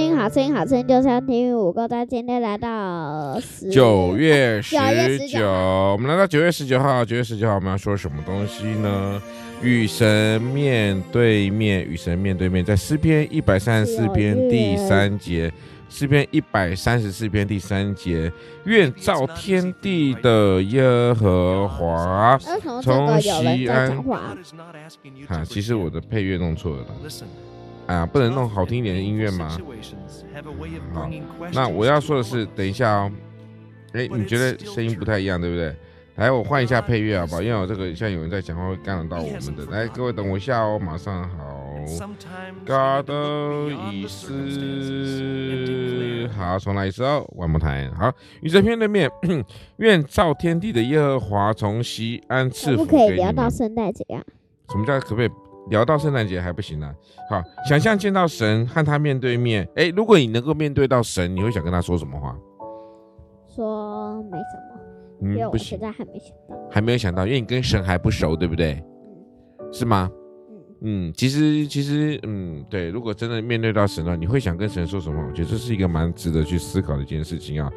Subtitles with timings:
[0.00, 3.38] 听好声音，好声音就是要听五个在今天来到
[3.70, 4.74] 九月十
[5.28, 7.04] 九，我们来到九月十九号。
[7.04, 9.20] 九月十九号我们要说什么东西呢？
[9.60, 15.52] 与神面对面，与神面对面，在诗篇一百三十四篇第三节。
[15.90, 18.32] 诗篇一百三十四篇第三节，
[18.64, 22.38] 愿造天地的耶和华
[22.80, 23.90] 从西安。
[25.26, 26.86] 啊，其实我的配乐弄错了。
[27.90, 29.58] 啊，不能弄好听一点的音乐吗？
[30.94, 31.10] 好，
[31.52, 33.10] 那我要说的是，等一下哦。
[33.92, 35.74] 哎，你觉得声音不太一样，对不对？
[36.14, 37.42] 来，我换一下配乐好不好？
[37.42, 39.64] 因为我这个像有人在讲话会干扰到我们的。
[39.72, 41.58] 来，各位等我一下哦，马上好。
[42.64, 44.28] God 的意思，
[46.36, 47.92] 好，重来一次哦，One more time。
[47.96, 49.10] 好，宇宙面对面，
[49.78, 52.86] 愿造天地的耶和华从西安赐福给你们。
[52.86, 54.22] 可不可以聊到圣诞节啊？
[54.70, 55.30] 什么叫可不可以
[55.68, 56.94] 聊到圣诞节还不行呢、啊？
[57.30, 59.68] 好，想象见到神和他面对面。
[59.76, 62.36] 哎，如果你能够面对到神，你会想跟他说什么话？
[63.46, 64.80] 说没什么。
[65.22, 68.82] 嗯，因为我现在还没想到，还没有想到，因为你跟神还不熟，对不对？
[69.58, 70.10] 嗯，是吗？
[70.82, 75.22] 嗯，其实其实，嗯，对，如果真的面对到神的话，你会想跟神说什么？
[75.26, 77.70] 我觉得这是一个蛮值得去思考的一件事情啊。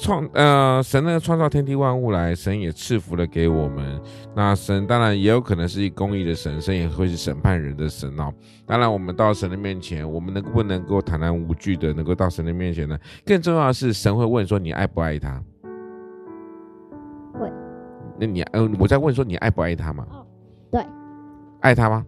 [0.00, 4.00] 创呃，神呢创造天地万物来，神也赐福了给我们。
[4.34, 8.32] 那神当然也有可能是一公义的神，神也会是审判人的神哦。
[8.64, 12.98] 当然，我们到神的面前，我们能不能够坦然无惧的能够到神的面前呢？
[13.26, 15.38] 更重要的是，神会问说：你爱不爱他？
[17.34, 17.52] 会。
[18.18, 20.06] 那你嗯、呃，我在问说你爱不爱他吗？
[20.10, 20.26] 哦，
[20.70, 20.82] 对，
[21.60, 22.06] 爱他吗？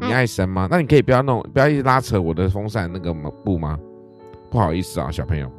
[0.00, 0.66] 你爱神吗？
[0.70, 3.78] 那你可以不要弄，不要一直拉扯我的风扇那个布吗？
[4.50, 5.50] 不好意思啊，小朋友。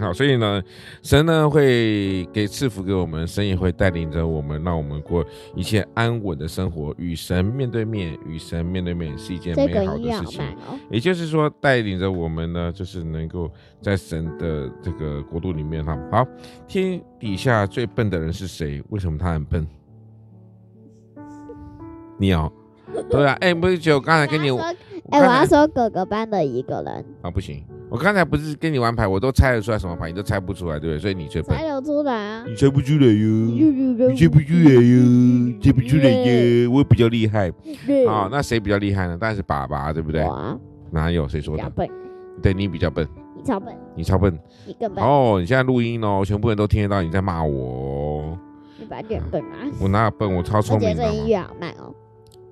[0.00, 0.62] 好，所以呢，
[1.02, 5.22] 神呢会给赐福给我们，神也会带领着我们，让我们过
[5.54, 6.94] 一切安稳的生活。
[6.96, 10.42] 与神面对面，与神面对面是一件美好的事情。
[10.90, 13.50] 也就是说，带领着我们呢，就是能够
[13.82, 15.94] 在神的这个国度里面哈。
[16.10, 16.26] 好，
[16.66, 18.82] 天底下最笨的人是谁？
[18.88, 19.66] 为什么他很笨？
[22.18, 22.50] 你哦。
[23.10, 24.50] 对啊，哎，不是就刚才跟你，
[25.10, 30.98] 哎，我要说哥哥班的一个人啊，不行，我刚才不是跟你玩牌，我都猜得出来什么牌，你都猜不出来，对不对？
[30.98, 31.56] 所以你最笨。
[31.56, 32.44] 猜得出来啊？
[32.46, 33.12] 你猜不出来哟？
[34.10, 35.60] 你猜不出来哟？
[35.62, 36.70] 猜不出来哟？
[36.70, 37.48] 我比较厉害
[38.08, 39.16] 啊，那谁比较厉害呢？
[39.18, 40.24] 当然是爸爸，对不对？
[40.90, 41.70] 哪有谁说的？
[41.70, 41.88] 笨。
[42.42, 43.06] 对，你比较笨。
[43.36, 43.74] 你超笨。
[43.94, 44.38] 你超笨。
[44.66, 45.04] 你更笨。
[45.04, 48.38] 哦，你现在录音哦，全部人都听得到你在骂我。
[48.78, 49.68] 你白点笨啊？
[49.80, 50.34] 我哪有笨？
[50.34, 50.88] 我超聪明。
[50.88, 51.91] 我觉得这音乐好慢哦。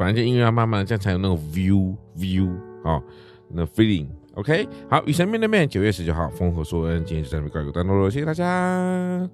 [0.01, 2.49] 反正就音乐要慢慢的，这样才有那个 view view
[2.83, 3.03] 啊、哦，
[3.51, 4.07] 那 feeling。
[4.33, 9.29] OK，好，与神面对面，九月十九号，风和硕恩，今天就在这里告一个段落了，谢谢大家。